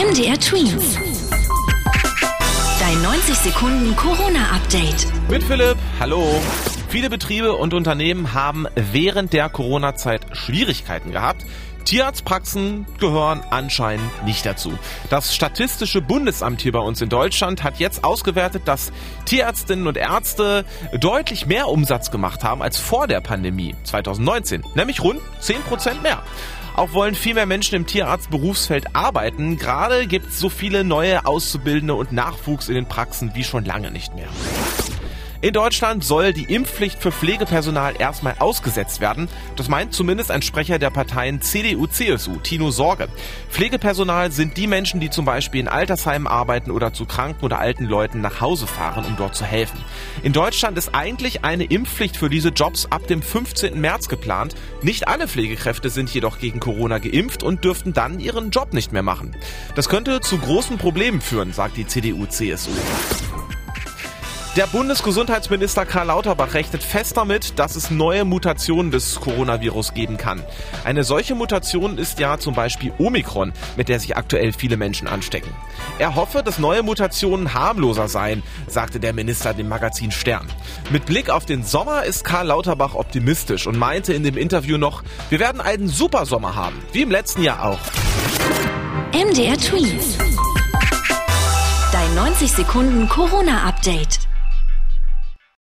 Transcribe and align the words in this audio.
MDR 0.00 0.40
Twins. 0.40 0.96
Dein 2.80 3.02
90 3.02 3.34
Sekunden 3.34 3.94
Corona-Update. 3.96 5.06
Mit 5.28 5.44
Philipp, 5.44 5.76
hallo. 5.98 6.40
Viele 6.88 7.10
Betriebe 7.10 7.52
und 7.52 7.74
Unternehmen 7.74 8.32
haben 8.32 8.66
während 8.74 9.34
der 9.34 9.50
Corona-Zeit 9.50 10.22
Schwierigkeiten 10.32 11.12
gehabt. 11.12 11.44
Tierarztpraxen 11.90 12.86
gehören 13.00 13.42
anscheinend 13.50 14.24
nicht 14.24 14.46
dazu. 14.46 14.78
Das 15.08 15.34
Statistische 15.34 16.00
Bundesamt 16.00 16.60
hier 16.60 16.70
bei 16.70 16.78
uns 16.78 17.00
in 17.00 17.08
Deutschland 17.08 17.64
hat 17.64 17.80
jetzt 17.80 18.04
ausgewertet, 18.04 18.62
dass 18.66 18.92
Tierärztinnen 19.24 19.88
und 19.88 19.96
Ärzte 19.96 20.64
deutlich 21.00 21.46
mehr 21.46 21.66
Umsatz 21.66 22.12
gemacht 22.12 22.44
haben 22.44 22.62
als 22.62 22.78
vor 22.78 23.08
der 23.08 23.20
Pandemie 23.20 23.74
2019, 23.82 24.62
nämlich 24.76 25.02
rund 25.02 25.20
10% 25.42 26.00
mehr. 26.00 26.22
Auch 26.76 26.92
wollen 26.92 27.16
viel 27.16 27.34
mehr 27.34 27.46
Menschen 27.46 27.74
im 27.74 27.86
Tierarztberufsfeld 27.88 28.94
arbeiten. 28.94 29.58
Gerade 29.58 30.06
gibt 30.06 30.28
es 30.28 30.38
so 30.38 30.48
viele 30.48 30.84
neue 30.84 31.26
Auszubildende 31.26 31.96
und 31.96 32.12
Nachwuchs 32.12 32.68
in 32.68 32.76
den 32.76 32.86
Praxen 32.86 33.34
wie 33.34 33.42
schon 33.42 33.64
lange 33.64 33.90
nicht 33.90 34.14
mehr. 34.14 34.28
In 35.42 35.54
Deutschland 35.54 36.04
soll 36.04 36.34
die 36.34 36.52
Impfpflicht 36.52 37.00
für 37.00 37.10
Pflegepersonal 37.10 37.94
erstmal 37.98 38.34
ausgesetzt 38.40 39.00
werden. 39.00 39.26
Das 39.56 39.70
meint 39.70 39.94
zumindest 39.94 40.30
ein 40.30 40.42
Sprecher 40.42 40.78
der 40.78 40.90
Parteien 40.90 41.40
CDU, 41.40 41.86
CSU, 41.86 42.36
Tino 42.40 42.70
Sorge. 42.70 43.08
Pflegepersonal 43.48 44.32
sind 44.32 44.58
die 44.58 44.66
Menschen, 44.66 45.00
die 45.00 45.08
zum 45.08 45.24
Beispiel 45.24 45.62
in 45.62 45.68
Altersheimen 45.68 46.28
arbeiten 46.28 46.70
oder 46.70 46.92
zu 46.92 47.06
kranken 47.06 47.42
oder 47.42 47.58
alten 47.58 47.84
Leuten 47.84 48.20
nach 48.20 48.42
Hause 48.42 48.66
fahren, 48.66 49.06
um 49.06 49.16
dort 49.16 49.34
zu 49.34 49.46
helfen. 49.46 49.82
In 50.22 50.34
Deutschland 50.34 50.76
ist 50.76 50.94
eigentlich 50.94 51.42
eine 51.42 51.64
Impfpflicht 51.64 52.18
für 52.18 52.28
diese 52.28 52.50
Jobs 52.50 52.88
ab 52.90 53.06
dem 53.06 53.22
15. 53.22 53.80
März 53.80 54.10
geplant. 54.10 54.54
Nicht 54.82 55.08
alle 55.08 55.26
Pflegekräfte 55.26 55.88
sind 55.88 56.12
jedoch 56.12 56.38
gegen 56.38 56.60
Corona 56.60 56.98
geimpft 56.98 57.42
und 57.42 57.64
dürften 57.64 57.94
dann 57.94 58.20
ihren 58.20 58.50
Job 58.50 58.74
nicht 58.74 58.92
mehr 58.92 59.02
machen. 59.02 59.34
Das 59.74 59.88
könnte 59.88 60.20
zu 60.20 60.36
großen 60.36 60.76
Problemen 60.76 61.22
führen, 61.22 61.54
sagt 61.54 61.78
die 61.78 61.86
CDU, 61.86 62.26
CSU. 62.26 62.72
Der 64.56 64.66
Bundesgesundheitsminister 64.66 65.86
Karl 65.86 66.08
Lauterbach 66.08 66.54
rechnet 66.54 66.82
fest 66.82 67.16
damit, 67.16 67.56
dass 67.60 67.76
es 67.76 67.92
neue 67.92 68.24
Mutationen 68.24 68.90
des 68.90 69.20
Coronavirus 69.20 69.94
geben 69.94 70.16
kann. 70.16 70.42
Eine 70.82 71.04
solche 71.04 71.36
Mutation 71.36 71.98
ist 71.98 72.18
ja 72.18 72.36
zum 72.36 72.56
Beispiel 72.56 72.92
Omikron, 72.98 73.52
mit 73.76 73.88
der 73.88 74.00
sich 74.00 74.16
aktuell 74.16 74.52
viele 74.52 74.76
Menschen 74.76 75.06
anstecken. 75.06 75.52
Er 76.00 76.16
hoffe, 76.16 76.42
dass 76.42 76.58
neue 76.58 76.82
Mutationen 76.82 77.54
harmloser 77.54 78.08
seien, 78.08 78.42
sagte 78.66 78.98
der 78.98 79.12
Minister 79.12 79.54
dem 79.54 79.68
Magazin 79.68 80.10
Stern. 80.10 80.48
Mit 80.90 81.06
Blick 81.06 81.30
auf 81.30 81.46
den 81.46 81.62
Sommer 81.62 82.02
ist 82.02 82.24
Karl 82.24 82.48
Lauterbach 82.48 82.96
optimistisch 82.96 83.68
und 83.68 83.78
meinte 83.78 84.14
in 84.14 84.24
dem 84.24 84.36
Interview 84.36 84.78
noch, 84.78 85.04
wir 85.28 85.38
werden 85.38 85.60
einen 85.60 85.86
super 85.86 86.26
Sommer 86.26 86.56
haben, 86.56 86.82
wie 86.92 87.02
im 87.02 87.12
letzten 87.12 87.44
Jahr 87.44 87.64
auch. 87.64 87.78
MDR 89.12 89.56
Tweets. 89.56 90.18
Dein 91.92 92.14
90 92.16 92.50
Sekunden 92.50 93.08
Corona-Update. 93.08 94.30